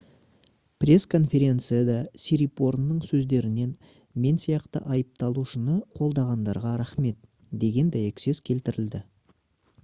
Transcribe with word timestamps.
пресс-конференцияда 0.83 1.97
сирипорнның 2.23 3.03
сөздерінен 3.09 3.75
«мен 4.25 4.41
сияқты 4.45 4.81
айыпталушыны 4.97 5.77
қолдағандарға 6.01 6.73
рахмет» 6.85 7.31
деген 7.67 7.95
дәйексөз 7.99 8.43
келтірілді 8.51 9.05